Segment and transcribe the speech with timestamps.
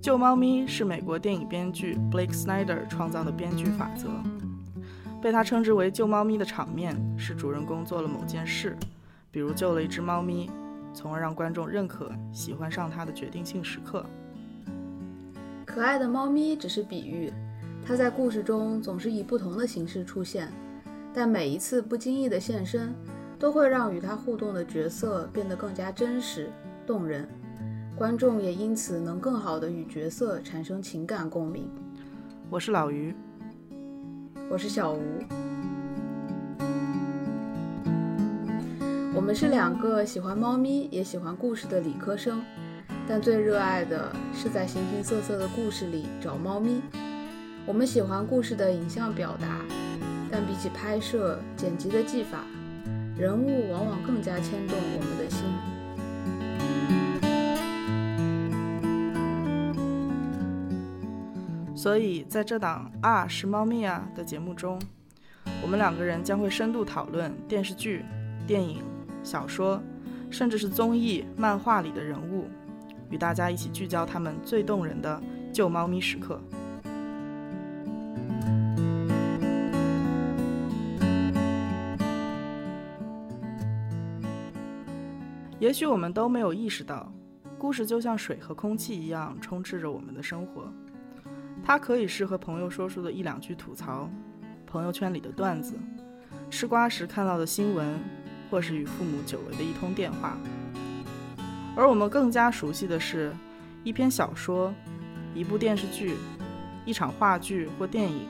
[0.00, 4.08] 救猫咪是美国电影编剧 Blake Snyder 创造的编剧法则，
[5.20, 8.76] 被他称之为“救猫咪”的场面是主人公做了某件事，
[9.32, 10.48] 比如救了一只猫咪，
[10.94, 14.06] 从而让观众认可、喜欢上它的决定性时刻。
[15.66, 17.32] 可爱的猫咪只是比喻，
[17.84, 20.48] 它在故事中总是以不同的形式出现，
[21.12, 22.94] 但每一次不经意的现身，
[23.36, 26.50] 都会让与它互动的角色变得更加真实、
[26.86, 27.28] 动人。
[27.98, 31.68] 观众也因此能更好地与角色产生情感共鸣。
[32.48, 33.12] 我是老于，
[34.48, 35.02] 我是小吴，
[39.12, 42.40] 我们是两个喜欢猫咪也喜欢故事的理科生，
[43.08, 46.80] 但最热爱的是在形形色色的故事里找猫咪。
[47.66, 49.58] 我们喜欢故事的影像表达，
[50.30, 52.44] 但比起拍摄、剪辑的技法，
[53.18, 55.42] 人物往往更加牵动我们的心。
[61.78, 64.82] 所以，在这档啊是猫咪啊的节目中，
[65.62, 68.04] 我们两个人将会深度讨论电视剧、
[68.48, 68.82] 电影、
[69.22, 69.80] 小说，
[70.28, 72.48] 甚至是综艺、漫画里的人物，
[73.10, 76.40] 与大家一起聚焦他们最动人的救猫咪时刻。
[85.60, 87.08] 也许我们都没有意识到，
[87.56, 90.68] 故事就像水和空气一样，充斥着我们的生活。
[91.64, 94.08] 它可以是和朋友说出的一两句吐槽，
[94.66, 95.74] 朋友圈里的段子，
[96.50, 97.98] 吃瓜时看到的新闻，
[98.50, 100.38] 或是与父母久违的一通电话。
[101.76, 103.32] 而我们更加熟悉的是，
[103.84, 104.74] 一篇小说，
[105.34, 106.16] 一部电视剧，
[106.84, 108.26] 一场话剧或电影。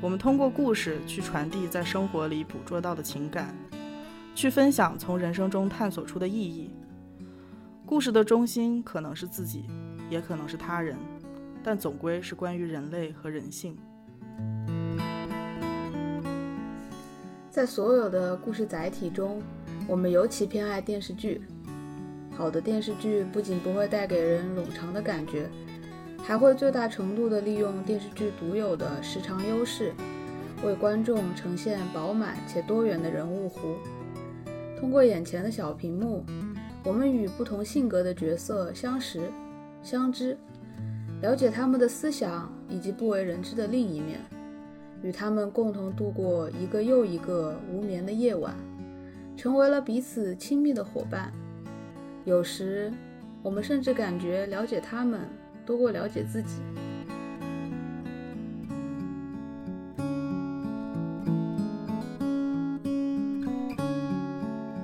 [0.00, 3.54] 我们通过故事去传递在生活里捕捉到的情感，
[4.34, 6.70] 去分享从人生中探索出的意义。
[7.84, 9.64] 故事的中心可能是自己，
[10.08, 10.96] 也可能是他人。
[11.62, 13.76] 但总归是关于人类和人性。
[17.50, 19.42] 在所有的故事载体中，
[19.86, 21.42] 我们尤其偏爱电视剧。
[22.30, 25.50] 好的电视剧不仅不会带给人冗长的感觉，
[26.22, 29.92] 还会最大程度地利用电视剧独有的时长优势，
[30.62, 33.74] 为观众呈现饱满且多元的人物弧。
[34.78, 36.24] 通过眼前的小屏幕，
[36.84, 39.20] 我们与不同性格的角色相识、
[39.82, 40.38] 相知。
[41.20, 44.20] 了解他们的思想以及不为人知的另一面，
[45.02, 48.54] 与他们共同度过一个又一个无眠的夜晚，
[49.36, 51.32] 成为了彼此亲密的伙伴。
[52.24, 52.92] 有时，
[53.42, 55.20] 我们甚至感觉了解他们
[55.66, 56.60] 多过了解自己。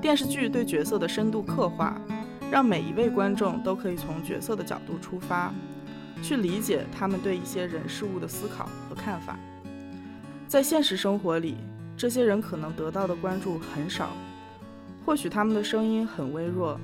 [0.01, 2.01] 电视剧对角色的深度刻画，
[2.51, 5.55] 让每一位观众都可以从角色的角度出发。
[6.25, 9.39] 去理解他们对一些人事物的思考和看法。
[10.49, 11.57] 在现实生活里，
[11.99, 14.09] 这些人可能得到的关注很少，
[15.05, 16.81] 或许他们的声音很微弱，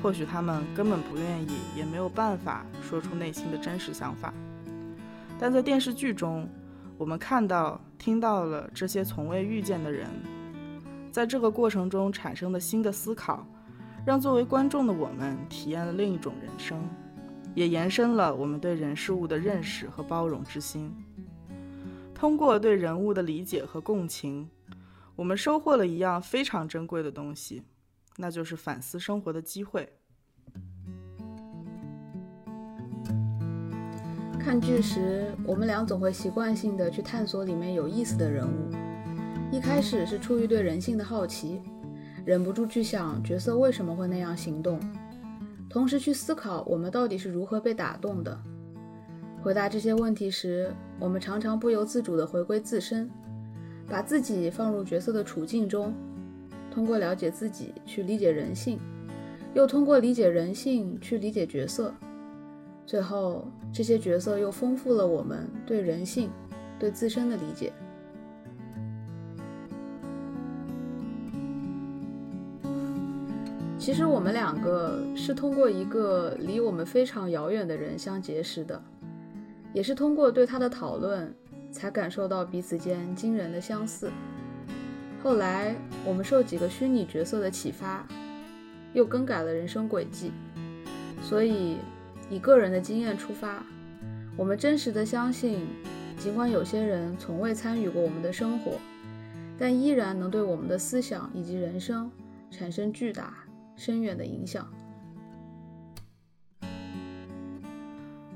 [0.00, 4.32] 或许他们根本不愿意，也没有办法说出内心的真实想法。
[5.40, 6.48] 但在电视剧中，
[6.96, 10.06] 我们看到、听到了这些从未遇见的人，
[11.10, 13.44] 在这个过程中产生的新的思考，
[14.06, 16.80] 让作为观众的我们体验了另一种人生。
[17.58, 20.94] 也延伸了我们对人事物的认识和包容之心。
[22.14, 24.48] 通过对人物的理解和共情，
[25.16, 27.64] 我们收获了一样非常珍贵的东西，
[28.16, 29.92] 那就是反思生活的机会。
[34.38, 38.70] 看剧时，我们俩总会习惯性的去探索里面有意思的人物。
[39.50, 41.60] 一开始是出于对人性的好奇，
[42.24, 44.78] 忍不住去想角色为什么会那样行动。
[45.68, 48.38] 同时去思考我们到底是如何被打动的。
[49.42, 53.08] 回答这些问题时，我们常常不由自主地回归自身，
[53.86, 55.94] 把自己放入角色的处境中，
[56.70, 58.78] 通过了解自己去理解人性，
[59.54, 61.94] 又通过理解人性去理解角色。
[62.84, 66.30] 最后，这些角色又丰富了我们对人性、
[66.78, 67.72] 对自身的理解。
[73.78, 78.82] 其实我们两个是通过一个离我们非常遥远的人相结识的，
[79.72, 81.32] 也是通过对他的讨论，
[81.70, 84.10] 才感受到彼此间惊人的相似。
[85.22, 88.04] 后来我们受几个虚拟角色的启发，
[88.92, 90.32] 又更改了人生轨迹。
[91.22, 91.76] 所以
[92.28, 93.64] 以个人的经验出发，
[94.36, 95.66] 我们真实的相信，
[96.18, 98.72] 尽管有些人从未参与过我们的生活，
[99.56, 102.10] 但依然能对我们的思想以及人生
[102.50, 103.32] 产生巨大。
[103.78, 104.68] 深远的影响。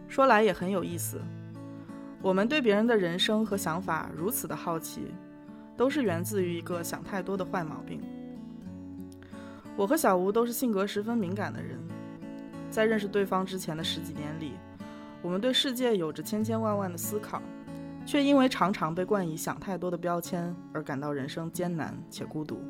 [0.07, 1.21] 说来也很有意思，
[2.23, 5.03] 我们对别人的人生和想法如此的好奇，
[5.77, 8.01] 都是源自于一个想太多的坏毛病。
[9.77, 11.77] 我和小吴都是性格十分敏感的人，
[12.71, 14.53] 在认识对方之前的十几年里，
[15.23, 17.43] 我们对世界有着千千万万的思考，
[18.07, 22.63] 却因为常常被冠以想太多的标签而感到人生艰难且孤独。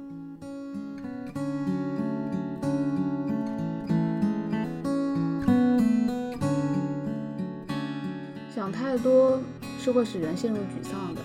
[9.02, 9.40] 多
[9.78, 11.20] 是会使人陷入沮丧的，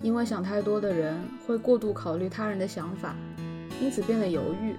[0.00, 3.14] 因为想太多的人会过度考虑他人的想法，
[3.80, 4.76] 因此变得犹豫，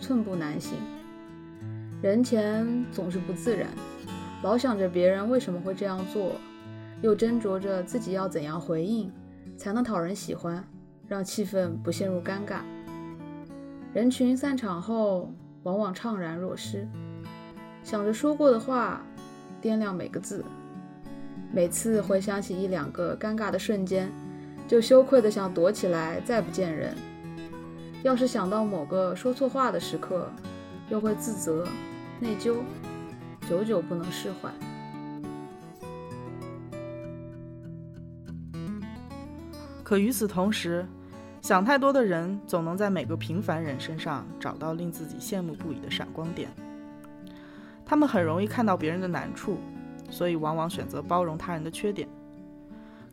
[0.00, 0.78] 寸步难行。
[2.00, 3.68] 人前总是不自然，
[4.42, 6.32] 老想着别人为什么会这样做，
[7.02, 9.12] 又斟酌着自己要怎样回应
[9.56, 10.64] 才能讨人喜欢，
[11.08, 12.60] 让气氛不陷入尴尬。
[13.92, 15.32] 人群散场后，
[15.64, 16.86] 往往怅然若失，
[17.82, 19.02] 想着说过的话，
[19.60, 20.44] 掂量每个字。
[21.50, 24.12] 每次回想起一两个尴尬的瞬间，
[24.68, 26.94] 就羞愧的想躲起来，再不见人。
[28.02, 30.30] 要是想到某个说错话的时刻，
[30.90, 31.66] 又会自责、
[32.20, 32.56] 内疚，
[33.48, 34.50] 久久不能释怀。
[39.82, 40.86] 可与此同时，
[41.40, 46.50] 想太多的人总能在每个平凡人身上找到令自己羡慕不已的闪光点。
[47.86, 49.56] 他们很容易看到别人的难处。
[50.10, 52.08] 所以，往往选择包容他人的缺点。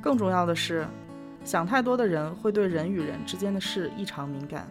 [0.02, 0.86] 更重要的是，
[1.44, 4.68] 想太多的人会对人与人之间的事异常敏感。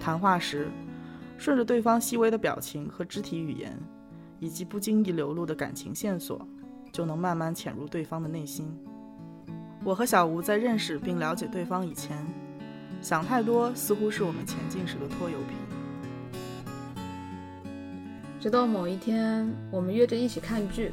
[0.00, 0.68] 谈话时，
[1.36, 3.78] 顺着对方细微的表情和肢体语言，
[4.40, 6.40] 以及不经意流露的感情线索，
[6.92, 8.66] 就能慢慢潜入对方的内心。
[9.84, 12.26] 我和小吴在认识并了解对方以前，
[13.00, 15.67] 想太多似乎是我们前进时的拖油瓶。
[18.40, 20.92] 直到某一天，我们约着一起看剧，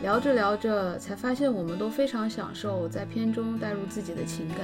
[0.00, 4.58] 聊着聊着，才发现我们都非常享受在片中带入自己的情感。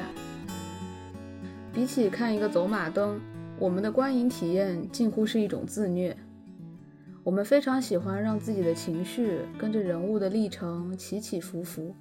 [1.71, 3.21] 比起看一个走马灯，
[3.59, 6.17] 我们的观影体验近乎是一种自虐。
[7.23, 11.95] 我们非常喜欢让自己的情绪跟着人物的历程起起伏伏，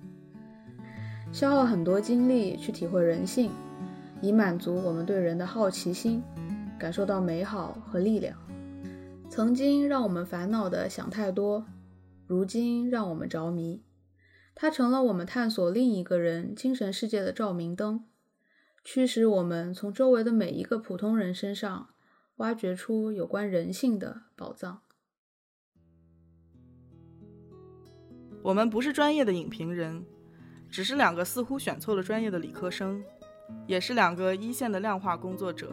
[1.34, 3.52] 消耗很多精力去体会人性，
[4.22, 6.24] 以满足我们对人的好奇心，
[6.80, 8.34] 感受到美好和力量。
[9.32, 11.66] 曾经让我们烦恼的想太多，
[12.28, 13.82] 如今让我们着迷。
[14.54, 18.04] 它成了我们探索另一个人精神世界的照明灯，
[18.84, 21.92] 驱使我们从周围的每一个普通人身上
[22.36, 24.82] 挖掘出有关人性的宝藏。
[28.44, 30.06] 我们不是专业的影评人，
[30.70, 33.02] 只是两个似乎选错了专业的理科生，
[33.66, 35.72] 也是两个一线的量化工作者。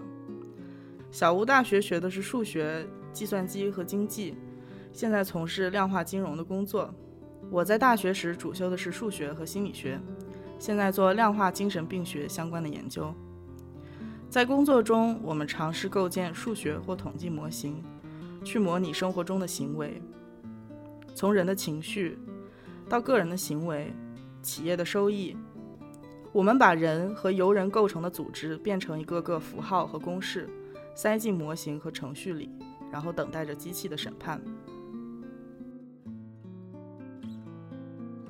[1.11, 2.89] 小吴大学学的是数学。
[3.13, 4.37] 计算机和经济，
[4.93, 6.93] 现在从事量化金融的工作。
[7.51, 10.01] 我在大学时主修的是数学和心理学，
[10.59, 13.15] 现在做量化精神病学相关的研究。
[14.29, 17.83] 在工作中，我们尝试构建数学或统计模型，
[18.45, 20.03] 去模拟生活中的行为，
[21.15, 22.19] 从人的情绪
[22.89, 23.93] 到个人的行为、
[24.43, 25.37] 企业的收益。
[26.31, 30.47] 我们把人和由人构成的组织变成一个个符号和公式，
[30.95, 32.51] 塞进模型和程序里。
[32.91, 34.41] 然后等待着机器的审判。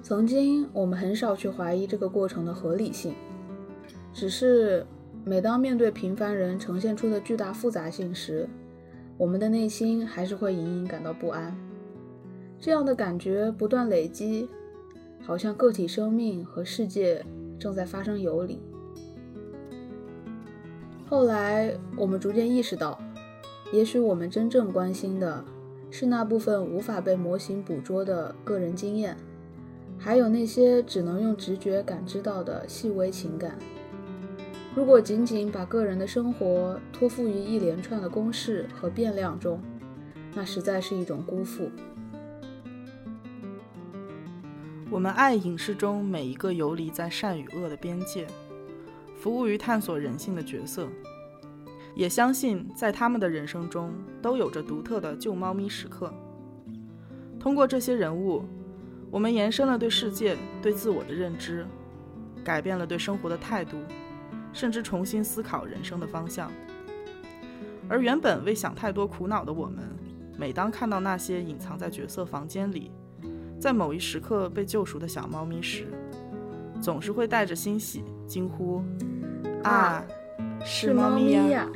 [0.03, 3.15] 曾经，我们很少去怀疑这个过程的合理性，
[4.13, 4.87] 只是
[5.25, 8.49] 每当面对平凡人呈现出的巨大复杂性时，
[9.19, 11.55] 我们的内心还是会隐隐感到不安。
[12.59, 14.49] 这样的感觉不断累积，
[15.21, 17.23] 好像个体生命和世界
[17.59, 18.59] 正在发生游离。
[21.07, 22.99] 后来，我们逐渐意识到。
[23.73, 25.45] 也许我们真正关心的
[25.91, 29.17] 是那部分无法被模型捕捉的个人经验，
[29.99, 33.59] 还有那些只能用直觉感知到的细微情感。
[34.75, 39.61] 如果仅仅把个人的生活托付于一连串的公式和变量中，
[40.35, 41.71] 那实在是一种辜负。
[44.91, 48.27] 我们爱影视中每一个游离在善与恶的边界，
[49.19, 50.89] 服务于探索人性的角色。
[51.99, 56.15] 也相信，在他们的人生中都有着独特的救猫咪时刻。
[57.41, 58.45] 通过这些人物，
[59.11, 61.67] 我们延伸了对世界、对自我的认知，
[62.45, 63.79] 改变了对生活的态度，
[64.53, 66.53] 甚至重新思考人生的方向。
[67.89, 69.85] 而原本为想太多苦恼的我们，
[70.39, 72.93] 每当看到那些隐藏在角色房间里，
[73.59, 75.89] 在某一时刻被救赎的小猫咪时，
[76.81, 78.85] 总是会带着欣喜惊呼
[79.65, 80.05] ：“啊，
[80.65, 81.69] 是猫咪呀！”